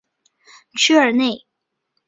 [0.75, 1.45] 屈尔内。